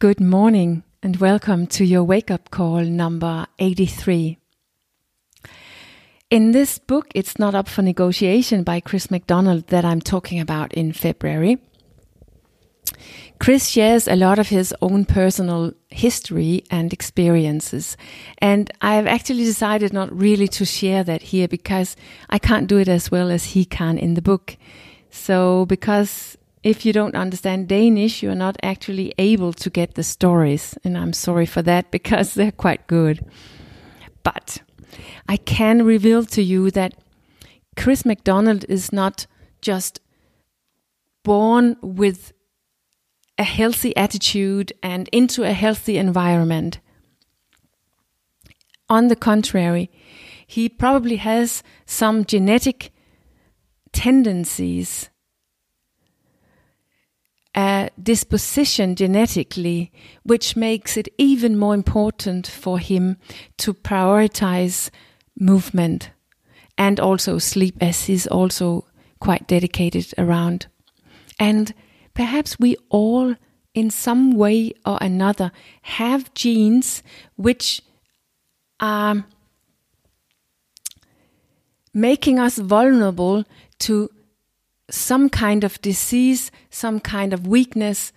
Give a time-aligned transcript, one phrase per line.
[0.00, 4.38] Good morning and welcome to your wake up call number 83.
[6.30, 10.72] In this book, It's Not Up for Negotiation by Chris MacDonald that I'm talking about
[10.72, 11.58] in February.
[13.38, 17.98] Chris shares a lot of his own personal history and experiences.
[18.38, 21.94] And I've actually decided not really to share that here because
[22.30, 24.56] I can't do it as well as he can in the book.
[25.10, 30.76] So, because if you don't understand Danish, you're not actually able to get the stories.
[30.84, 33.24] And I'm sorry for that because they're quite good.
[34.22, 34.62] But
[35.28, 36.94] I can reveal to you that
[37.76, 39.26] Chris MacDonald is not
[39.62, 40.00] just
[41.22, 42.32] born with
[43.38, 46.80] a healthy attitude and into a healthy environment.
[48.88, 49.90] On the contrary,
[50.46, 52.92] he probably has some genetic
[53.92, 55.08] tendencies,
[57.54, 63.16] a disposition genetically, which makes it even more important for him
[63.58, 64.90] to prioritize
[65.38, 66.10] movement
[66.78, 68.86] and also sleep, as he's also
[69.18, 70.66] quite dedicated around.
[71.38, 71.74] And
[72.14, 73.34] perhaps we all,
[73.74, 75.52] in some way or another,
[75.82, 77.02] have genes
[77.36, 77.82] which
[78.78, 79.24] are
[81.92, 83.44] making us vulnerable
[83.80, 84.08] to
[84.90, 88.12] some kind of disease, some kind of weakness,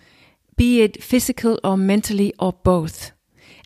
[0.55, 3.11] be it physical or mentally or both.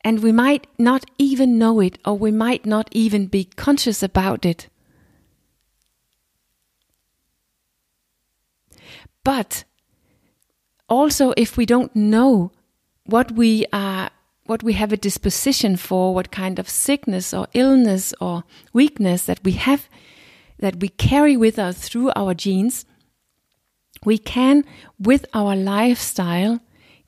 [0.03, 4.45] And we might not even know it, or we might not even be conscious about
[4.45, 4.69] it.
[9.23, 9.66] But
[10.88, 12.52] also if we don't know
[13.05, 14.09] what we are
[14.45, 19.44] what we have a disposition for what kind of sickness or illness or weakness that
[19.44, 19.89] we have
[20.59, 22.85] that we carry with us through our genes
[24.06, 24.64] we can
[25.00, 26.59] with our lifestyle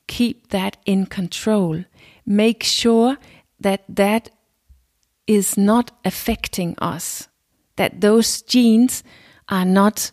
[0.06, 1.84] keep that in control
[2.26, 3.16] make sure
[3.58, 4.30] that that
[5.26, 7.28] is not affecting us
[7.76, 9.02] that those genes
[9.48, 10.10] are not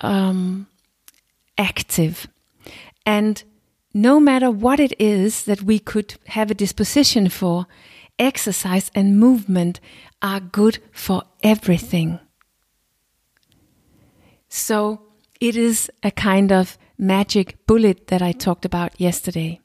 [0.00, 0.66] um,
[1.58, 2.26] active
[3.06, 3.42] and
[3.94, 7.66] no matter what it is that we could have a disposition for,
[8.18, 9.80] exercise and movement
[10.22, 12.20] are good for everything.
[14.48, 15.02] So
[15.42, 19.58] it is a kind of magic bullet that I talked about yesterday.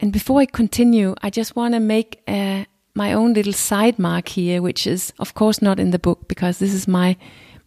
[0.00, 2.64] And before I continue, I just want to make a, uh,
[2.94, 6.58] my own little side mark here, which is, of course, not in the book because
[6.58, 7.16] this is my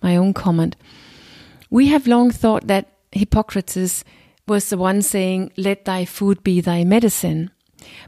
[0.02, 0.76] my own comment.
[1.70, 4.04] We have long thought that Hippocrates
[4.46, 7.52] was the one saying, Let thy food be thy medicine.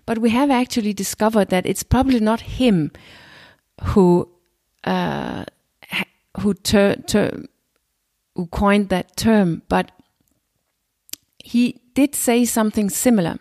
[0.06, 2.92] But we have actually discovered that it's probably not him
[3.84, 4.28] who
[4.84, 5.46] uh,
[6.42, 7.44] who ter- ter-
[8.36, 9.92] who coined that term, but
[11.44, 13.38] he did say something similar.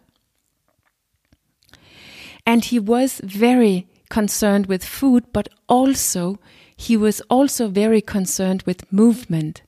[2.44, 6.38] And he was very concerned with food, but also
[6.76, 9.62] he was also very concerned with movement.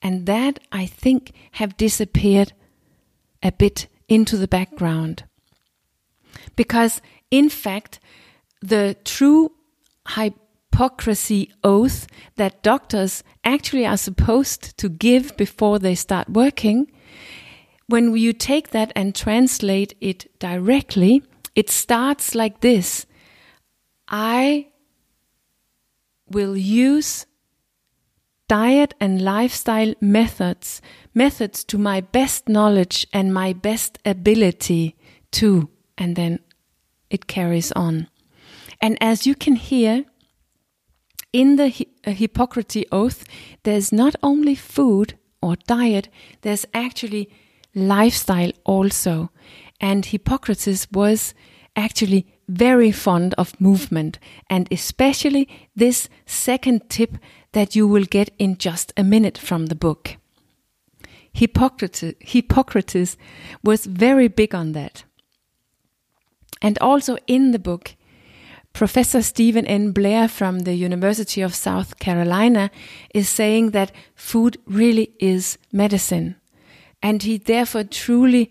[0.00, 2.52] And that I think have disappeared
[3.42, 5.24] a bit into the background.
[6.56, 7.00] Because,
[7.30, 7.98] in fact,
[8.60, 9.52] the true
[10.72, 12.06] Hippocratic oath
[12.36, 16.90] that doctors actually are supposed to give before they start working,
[17.86, 21.22] when you take that and translate it directly,
[21.54, 23.06] it starts like this
[24.08, 24.68] I
[26.30, 27.26] will use
[28.48, 30.80] diet and lifestyle methods,
[31.14, 34.96] methods to my best knowledge and my best ability
[35.32, 35.68] to,
[35.98, 36.38] and then
[37.10, 38.08] it carries on.
[38.80, 40.06] And as you can hear,
[41.32, 43.24] in the uh, Hippocrates oath,
[43.62, 46.08] there's not only food or diet,
[46.42, 47.30] there's actually
[47.74, 49.30] lifestyle also.
[49.80, 51.34] And Hippocrates was
[51.74, 54.18] actually very fond of movement,
[54.50, 57.16] and especially this second tip
[57.52, 60.16] that you will get in just a minute from the book.
[61.32, 63.16] Hippocrates, Hippocrates
[63.64, 65.04] was very big on that.
[66.60, 67.96] And also in the book,
[68.72, 69.92] Professor Steven N.
[69.92, 72.70] Blair from the University of South Carolina
[73.14, 76.36] is saying that food really is medicine.
[77.02, 78.50] And he therefore truly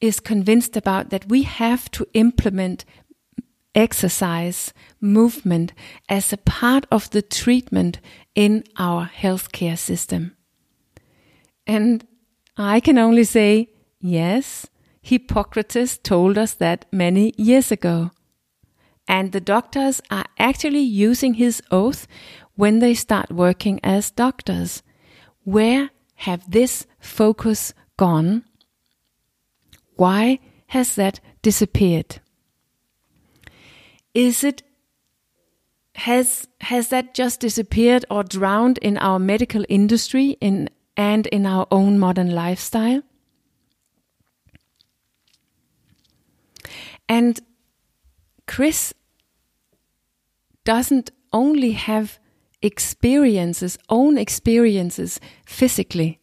[0.00, 2.84] is convinced about that we have to implement
[3.74, 5.72] exercise, movement
[6.08, 8.00] as a part of the treatment
[8.34, 10.36] in our healthcare system.
[11.66, 12.06] And
[12.56, 13.70] I can only say,
[14.00, 14.66] yes,
[15.02, 18.10] Hippocrates told us that many years ago.
[19.10, 22.06] And the doctors are actually using his oath
[22.54, 24.84] when they start working as doctors.
[25.42, 28.44] Where have this focus gone?
[29.96, 32.20] Why has that disappeared?
[34.14, 34.62] Is it
[35.96, 41.66] has has that just disappeared or drowned in our medical industry in and in our
[41.72, 43.02] own modern lifestyle?
[47.08, 47.40] And
[48.46, 48.94] Chris
[50.64, 52.18] doesn't only have
[52.62, 56.20] experiences, own experiences physically,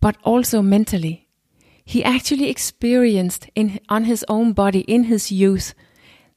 [0.00, 1.28] but also mentally.
[1.84, 5.74] He actually experienced in, on his own body in his youth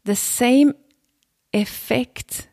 [0.03, 0.73] the same
[1.53, 2.47] effect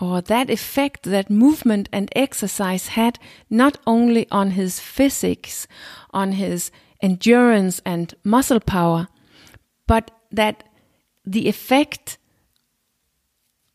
[0.00, 3.18] or that effect that movement and exercise had
[3.50, 5.66] not only on his physics,
[6.10, 6.70] on his
[7.02, 9.08] endurance and muscle power,
[9.86, 10.64] but that
[11.24, 12.17] the effect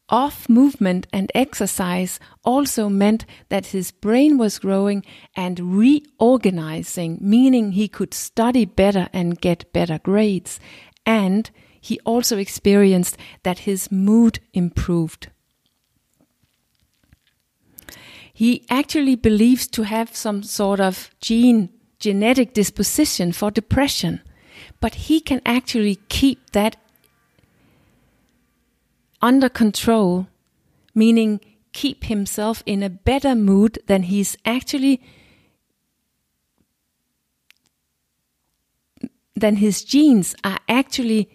[0.10, 5.04] of movement and exercise also meant that his brain was growing
[5.36, 10.60] and reorganizing, meaning he could study better and get better grades.
[11.06, 15.30] And he also experienced that his mood improved.
[18.34, 24.22] He actually believes to have some sort of gene, genetic disposition for depression,
[24.80, 26.76] but he can actually keep that
[29.24, 30.28] under control,
[30.94, 31.40] meaning
[31.72, 35.02] keep himself in a better mood than he's actually
[39.36, 41.28] than his genes are actually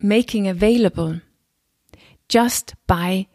[0.00, 1.20] making available
[2.28, 3.26] just by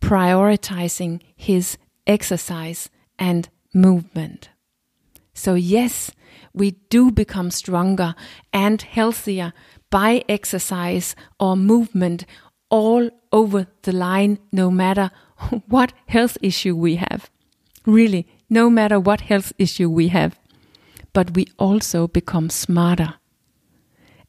[0.00, 1.76] prioritizing his
[2.06, 2.88] exercise
[3.18, 4.48] and movement.
[5.34, 6.10] So, yes,
[6.54, 8.14] we do become stronger
[8.52, 9.52] and healthier
[9.90, 12.24] by exercise or movement
[12.70, 15.10] all over the line, no matter
[15.68, 17.30] what health issue we have.
[17.84, 20.38] Really, no matter what health issue we have.
[21.12, 23.14] But we also become smarter.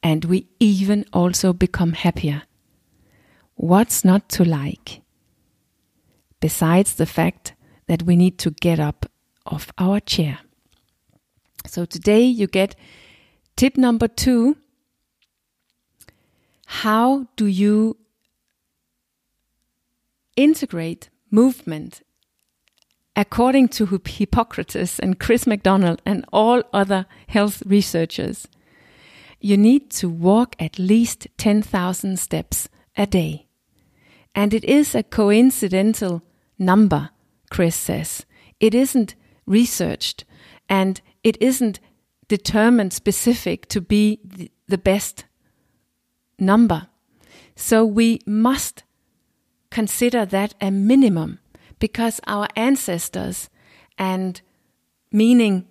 [0.04, 2.44] And we even also become happier.
[3.56, 5.02] What's not to like?
[6.40, 7.56] Besides the fact
[7.88, 9.08] that we need to get up
[9.46, 10.40] off our chair.
[11.66, 12.76] So today you get
[13.56, 14.58] tip number two
[16.70, 17.96] how do you
[20.36, 22.02] integrate movement
[23.16, 28.50] according to Hippocrates and Chris MacDonald and all other health researchers?
[29.40, 32.68] You need to walk at least 10,000 steps
[32.98, 33.48] a day.
[34.36, 36.22] And it is a coincidental
[36.60, 37.12] number,
[37.50, 38.26] Chris says.
[38.60, 39.16] It isn't
[39.46, 40.26] researched
[40.68, 41.80] and it isn't
[42.28, 44.20] determined specific to be
[44.68, 45.24] the best
[46.40, 46.88] number.
[47.56, 48.84] So we must
[49.70, 51.40] consider that a minimum
[51.80, 53.50] because our ancestors
[53.98, 54.42] and
[55.12, 55.68] meaning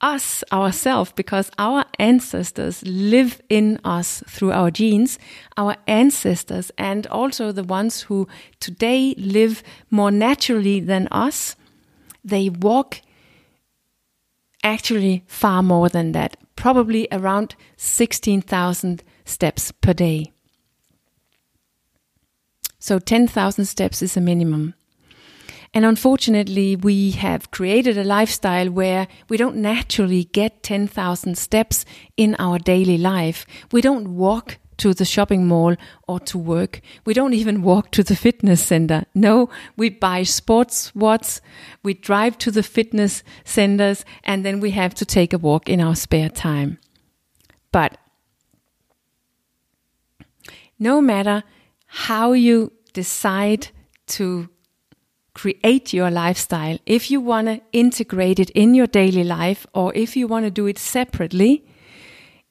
[0.00, 5.18] us ourselves because our ancestors live in us through our genes
[5.56, 8.28] our ancestors and also the ones who
[8.60, 9.60] today live
[9.90, 11.56] more naturally than us
[12.24, 13.00] they walk
[14.62, 20.32] actually far more than that probably around 16,000 steps per day.
[22.80, 24.74] So 10,000 steps is a minimum.
[25.72, 31.84] And unfortunately, we have created a lifestyle where we don't naturally get 10,000 steps
[32.16, 33.46] in our daily life.
[33.70, 36.80] We don't walk to the shopping mall or to work.
[37.04, 39.04] We don't even walk to the fitness center.
[39.14, 41.40] No, we buy sports watches,
[41.82, 45.80] we drive to the fitness centers, and then we have to take a walk in
[45.80, 46.78] our spare time.
[47.72, 47.98] But
[50.78, 51.42] no matter
[51.86, 53.68] how you decide
[54.06, 54.48] to
[55.34, 60.16] create your lifestyle, if you want to integrate it in your daily life or if
[60.16, 61.64] you want to do it separately,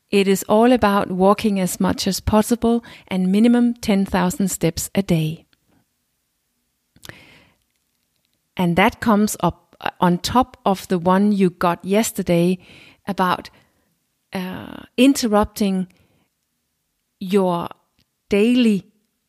[0.09, 5.45] it is all about walking as much as possible and minimum 10,000 steps a day.
[8.55, 12.57] And that comes up uh, on top of the one you got yesterday
[13.07, 13.49] about
[14.33, 15.87] uh, interrupting
[17.19, 17.69] your
[18.29, 18.85] daily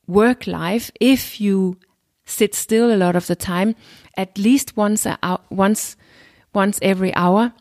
[0.07, 1.77] work life if you
[2.25, 3.75] sit still a lot of the time
[4.17, 5.97] at least once a once
[6.53, 7.53] once every hour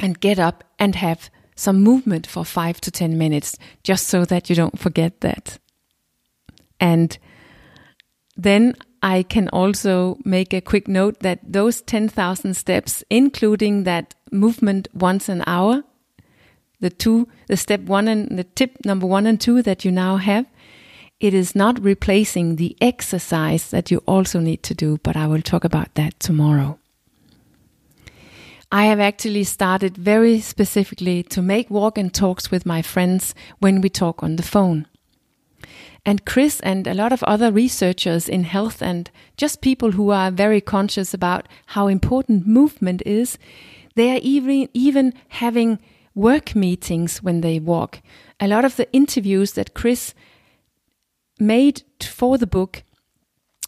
[0.00, 4.50] and get up and have some movement for five to 10 minutes, just so that
[4.50, 5.58] you don't forget that.
[6.80, 7.16] And
[8.36, 14.88] then I can also make a quick note that those 10,000 steps, including that movement
[14.94, 15.84] once an hour,
[16.80, 20.16] the two, the step one and the tip number one and two that you now
[20.16, 20.46] have,
[21.20, 25.42] it is not replacing the exercise that you also need to do, but I will
[25.42, 26.78] talk about that tomorrow.
[28.74, 33.80] I have actually started very specifically to make walk and talks with my friends when
[33.80, 34.88] we talk on the phone.
[36.04, 40.32] And Chris and a lot of other researchers in health and just people who are
[40.32, 43.38] very conscious about how important movement is,
[43.94, 45.78] they are even, even having
[46.16, 48.02] work meetings when they walk.
[48.40, 50.14] A lot of the interviews that Chris
[51.38, 52.82] made for the book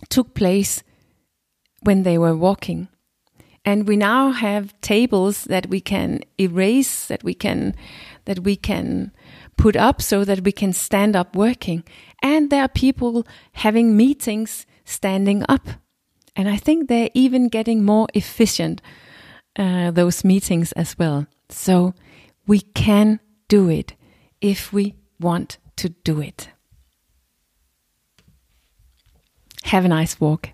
[0.09, 0.83] took place
[1.83, 2.89] when they were walking.
[3.67, 7.75] And we now have tables that we can erase, that we can,
[8.25, 9.11] that we can
[9.57, 11.83] put up so that we can stand up working.
[12.23, 15.67] And there are people having meetings standing up.
[16.37, 18.81] And I think they're even getting more efficient,
[19.59, 21.27] uh, those meetings as well.
[21.49, 21.93] So
[22.47, 23.19] we can
[23.49, 23.95] do it
[24.41, 26.51] if we want to do it.
[29.65, 30.51] Have a nice walk.